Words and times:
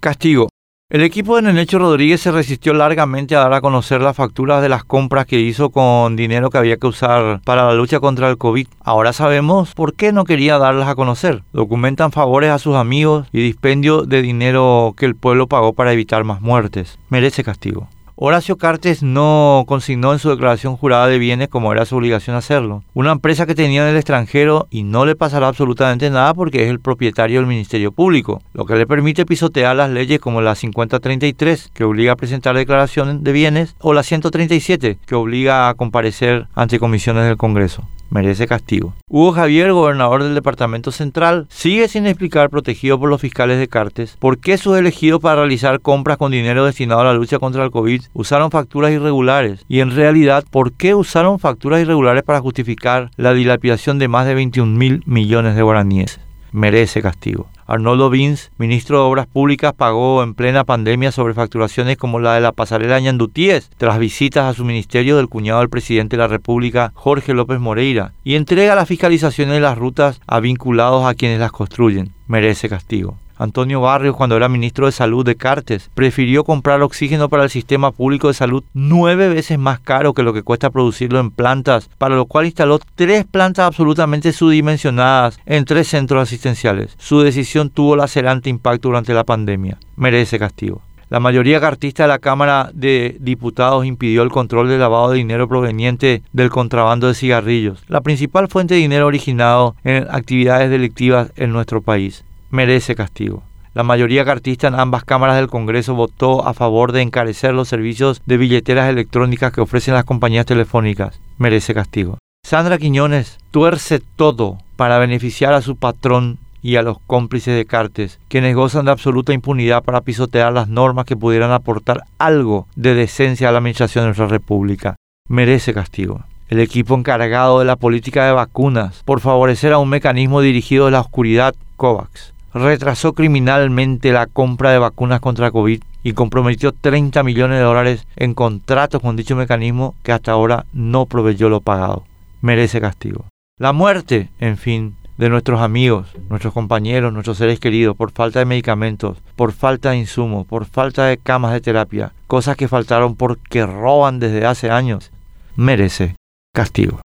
Castigo. 0.00 0.48
El 0.90 1.02
equipo 1.02 1.34
de 1.34 1.42
Nenecho 1.42 1.80
Rodríguez 1.80 2.20
se 2.20 2.30
resistió 2.30 2.72
largamente 2.72 3.34
a 3.34 3.40
dar 3.40 3.52
a 3.52 3.60
conocer 3.60 4.00
las 4.00 4.14
facturas 4.14 4.62
de 4.62 4.68
las 4.68 4.84
compras 4.84 5.26
que 5.26 5.40
hizo 5.40 5.70
con 5.70 6.14
dinero 6.14 6.50
que 6.50 6.58
había 6.58 6.76
que 6.76 6.86
usar 6.86 7.40
para 7.44 7.66
la 7.66 7.74
lucha 7.74 7.98
contra 7.98 8.30
el 8.30 8.38
COVID. 8.38 8.68
Ahora 8.78 9.12
sabemos 9.12 9.74
por 9.74 9.94
qué 9.94 10.12
no 10.12 10.22
quería 10.24 10.56
darlas 10.56 10.88
a 10.88 10.94
conocer. 10.94 11.42
Documentan 11.52 12.12
favores 12.12 12.50
a 12.50 12.60
sus 12.60 12.76
amigos 12.76 13.26
y 13.32 13.42
dispendio 13.42 14.02
de 14.02 14.22
dinero 14.22 14.94
que 14.96 15.04
el 15.04 15.16
pueblo 15.16 15.48
pagó 15.48 15.72
para 15.72 15.92
evitar 15.92 16.22
más 16.22 16.40
muertes. 16.40 16.96
Merece 17.08 17.42
castigo. 17.42 17.88
Horacio 18.20 18.56
Cartes 18.56 19.04
no 19.04 19.62
consignó 19.68 20.12
en 20.12 20.18
su 20.18 20.28
declaración 20.28 20.76
jurada 20.76 21.06
de 21.06 21.20
bienes 21.20 21.46
como 21.46 21.70
era 21.70 21.84
su 21.84 21.94
obligación 21.94 22.34
hacerlo. 22.34 22.82
Una 22.92 23.12
empresa 23.12 23.46
que 23.46 23.54
tenía 23.54 23.84
en 23.84 23.90
el 23.90 23.96
extranjero 23.96 24.66
y 24.70 24.82
no 24.82 25.06
le 25.06 25.14
pasará 25.14 25.46
absolutamente 25.46 26.10
nada 26.10 26.34
porque 26.34 26.64
es 26.64 26.68
el 26.68 26.80
propietario 26.80 27.38
del 27.38 27.46
Ministerio 27.46 27.92
Público, 27.92 28.42
lo 28.54 28.66
que 28.66 28.74
le 28.74 28.88
permite 28.88 29.24
pisotear 29.24 29.76
las 29.76 29.90
leyes 29.90 30.18
como 30.18 30.40
la 30.40 30.56
5033 30.56 31.70
que 31.72 31.84
obliga 31.84 32.14
a 32.14 32.16
presentar 32.16 32.56
declaraciones 32.56 33.22
de 33.22 33.30
bienes 33.30 33.76
o 33.78 33.92
la 33.92 34.02
137 34.02 34.98
que 35.06 35.14
obliga 35.14 35.68
a 35.68 35.74
comparecer 35.74 36.48
ante 36.56 36.80
comisiones 36.80 37.24
del 37.24 37.36
Congreso 37.36 37.84
merece 38.10 38.46
castigo. 38.46 38.94
Hugo 39.08 39.32
Javier, 39.32 39.72
gobernador 39.72 40.22
del 40.22 40.34
Departamento 40.34 40.92
Central, 40.92 41.46
sigue 41.50 41.88
sin 41.88 42.06
explicar, 42.06 42.50
protegido 42.50 42.98
por 42.98 43.08
los 43.08 43.20
fiscales 43.20 43.58
de 43.58 43.68
Cartes, 43.68 44.16
por 44.18 44.38
qué 44.38 44.58
sus 44.58 44.76
elegidos 44.76 45.20
para 45.20 45.36
realizar 45.42 45.80
compras 45.80 46.16
con 46.16 46.32
dinero 46.32 46.64
destinado 46.64 47.00
a 47.00 47.04
la 47.04 47.14
lucha 47.14 47.38
contra 47.38 47.64
el 47.64 47.70
COVID 47.70 48.02
usaron 48.12 48.50
facturas 48.50 48.92
irregulares 48.92 49.64
y 49.68 49.80
en 49.80 49.94
realidad 49.94 50.44
por 50.50 50.72
qué 50.72 50.94
usaron 50.94 51.38
facturas 51.38 51.80
irregulares 51.80 52.22
para 52.22 52.40
justificar 52.40 53.10
la 53.16 53.34
dilapidación 53.34 53.98
de 53.98 54.08
más 54.08 54.26
de 54.26 54.34
21 54.34 54.78
mil 54.78 55.02
millones 55.06 55.54
de 55.56 55.62
guaraníes. 55.62 56.20
Merece 56.52 57.02
castigo. 57.02 57.48
Arnoldo 57.68 58.08
Vins, 58.08 58.50
ministro 58.56 58.96
de 58.96 59.04
Obras 59.04 59.26
Públicas, 59.26 59.74
pagó 59.74 60.22
en 60.22 60.32
plena 60.32 60.64
pandemia 60.64 61.12
sobre 61.12 61.34
facturaciones 61.34 61.98
como 61.98 62.18
la 62.18 62.34
de 62.34 62.40
la 62.40 62.52
pasarela 62.52 62.98
Ñandutíes, 62.98 63.70
tras 63.76 63.98
visitas 63.98 64.46
a 64.46 64.54
su 64.54 64.64
ministerio 64.64 65.18
del 65.18 65.28
cuñado 65.28 65.60
del 65.60 65.68
presidente 65.68 66.16
de 66.16 66.22
la 66.22 66.28
República, 66.28 66.92
Jorge 66.94 67.34
López 67.34 67.60
Moreira, 67.60 68.14
y 68.24 68.36
entrega 68.36 68.74
la 68.74 68.86
fiscalización 68.86 69.50
de 69.50 69.60
las 69.60 69.76
rutas 69.76 70.18
a 70.26 70.40
vinculados 70.40 71.04
a 71.04 71.12
quienes 71.12 71.40
las 71.40 71.52
construyen. 71.52 72.14
Merece 72.26 72.70
castigo. 72.70 73.18
Antonio 73.38 73.80
Barrios, 73.80 74.16
cuando 74.16 74.36
era 74.36 74.48
ministro 74.48 74.86
de 74.86 74.92
Salud 74.92 75.24
de 75.24 75.36
Cartes, 75.36 75.90
prefirió 75.94 76.42
comprar 76.42 76.82
oxígeno 76.82 77.28
para 77.28 77.44
el 77.44 77.50
sistema 77.50 77.92
público 77.92 78.26
de 78.26 78.34
salud 78.34 78.64
nueve 78.74 79.28
veces 79.28 79.60
más 79.60 79.78
caro 79.78 80.12
que 80.12 80.24
lo 80.24 80.32
que 80.32 80.42
cuesta 80.42 80.70
producirlo 80.70 81.20
en 81.20 81.30
plantas, 81.30 81.88
para 81.98 82.16
lo 82.16 82.26
cual 82.26 82.46
instaló 82.46 82.80
tres 82.96 83.24
plantas 83.24 83.66
absolutamente 83.66 84.32
subdimensionadas 84.32 85.38
en 85.46 85.64
tres 85.64 85.86
centros 85.86 86.20
asistenciales. 86.20 86.96
Su 86.98 87.20
decisión 87.20 87.70
tuvo 87.70 87.94
lacerante 87.94 88.50
impacto 88.50 88.88
durante 88.88 89.14
la 89.14 89.22
pandemia. 89.22 89.78
Merece 89.94 90.38
castigo. 90.40 90.82
La 91.08 91.20
mayoría 91.20 91.60
cartista 91.60 92.02
de 92.02 92.08
la 92.08 92.18
Cámara 92.18 92.70
de 92.74 93.16
Diputados 93.20 93.86
impidió 93.86 94.22
el 94.22 94.30
control 94.30 94.68
del 94.68 94.80
lavado 94.80 95.10
de 95.10 95.18
dinero 95.18 95.48
proveniente 95.48 96.22
del 96.32 96.50
contrabando 96.50 97.06
de 97.06 97.14
cigarrillos, 97.14 97.82
la 97.86 98.02
principal 98.02 98.48
fuente 98.48 98.74
de 98.74 98.80
dinero 98.80 99.06
originado 99.06 99.74
en 99.84 100.06
actividades 100.10 100.68
delictivas 100.68 101.32
en 101.36 101.52
nuestro 101.52 101.80
país 101.80 102.24
merece 102.50 102.94
castigo. 102.94 103.42
La 103.74 103.84
mayoría 103.84 104.24
cartista 104.24 104.66
en 104.66 104.74
ambas 104.74 105.04
cámaras 105.04 105.36
del 105.36 105.46
Congreso 105.46 105.94
votó 105.94 106.46
a 106.46 106.54
favor 106.54 106.92
de 106.92 107.02
encarecer 107.02 107.54
los 107.54 107.68
servicios 107.68 108.22
de 108.26 108.36
billeteras 108.36 108.88
electrónicas 108.88 109.52
que 109.52 109.60
ofrecen 109.60 109.94
las 109.94 110.04
compañías 110.04 110.46
telefónicas. 110.46 111.20
Merece 111.36 111.74
castigo. 111.74 112.18
Sandra 112.44 112.78
Quiñones 112.78 113.38
tuerce 113.50 114.00
todo 114.16 114.58
para 114.76 114.98
beneficiar 114.98 115.52
a 115.52 115.62
su 115.62 115.76
patrón 115.76 116.38
y 116.60 116.76
a 116.76 116.82
los 116.82 116.98
cómplices 117.06 117.54
de 117.54 117.66
Cartes, 117.66 118.18
quienes 118.28 118.56
gozan 118.56 118.86
de 118.86 118.90
absoluta 118.90 119.32
impunidad 119.32 119.84
para 119.84 120.00
pisotear 120.00 120.52
las 120.52 120.68
normas 120.68 121.04
que 121.04 121.16
pudieran 121.16 121.52
aportar 121.52 122.04
algo 122.18 122.66
de 122.74 122.94
decencia 122.94 123.48
a 123.48 123.52
la 123.52 123.58
administración 123.58 124.02
de 124.02 124.08
nuestra 124.08 124.26
República. 124.26 124.96
Merece 125.28 125.72
castigo 125.72 126.24
el 126.48 126.60
equipo 126.60 126.94
encargado 126.94 127.58
de 127.58 127.66
la 127.66 127.76
política 127.76 128.24
de 128.24 128.32
vacunas 128.32 129.02
por 129.04 129.20
favorecer 129.20 129.72
a 129.72 129.78
un 129.78 129.90
mecanismo 129.90 130.40
dirigido 130.40 130.86
de 130.86 130.92
la 130.92 131.00
oscuridad, 131.00 131.54
COVAX 131.76 132.32
retrasó 132.52 133.12
criminalmente 133.12 134.12
la 134.12 134.26
compra 134.26 134.70
de 134.70 134.78
vacunas 134.78 135.20
contra 135.20 135.50
COVID 135.50 135.82
y 136.02 136.12
comprometió 136.12 136.72
30 136.72 137.22
millones 137.22 137.58
de 137.58 137.64
dólares 137.64 138.06
en 138.16 138.34
contratos 138.34 139.02
con 139.02 139.16
dicho 139.16 139.36
mecanismo 139.36 139.94
que 140.02 140.12
hasta 140.12 140.32
ahora 140.32 140.66
no 140.72 141.06
proveyó 141.06 141.48
lo 141.48 141.60
pagado. 141.60 142.04
Merece 142.40 142.80
castigo. 142.80 143.26
La 143.58 143.72
muerte, 143.72 144.30
en 144.38 144.56
fin, 144.56 144.96
de 145.18 145.28
nuestros 145.28 145.60
amigos, 145.60 146.06
nuestros 146.30 146.54
compañeros, 146.54 147.12
nuestros 147.12 147.38
seres 147.38 147.58
queridos 147.58 147.96
por 147.96 148.12
falta 148.12 148.38
de 148.38 148.44
medicamentos, 148.44 149.18
por 149.34 149.52
falta 149.52 149.90
de 149.90 149.98
insumos, 149.98 150.46
por 150.46 150.64
falta 150.64 151.06
de 151.06 151.18
camas 151.18 151.52
de 151.52 151.60
terapia, 151.60 152.12
cosas 152.28 152.56
que 152.56 152.68
faltaron 152.68 153.16
porque 153.16 153.66
roban 153.66 154.20
desde 154.20 154.46
hace 154.46 154.70
años, 154.70 155.10
merece 155.56 156.14
castigo. 156.54 157.00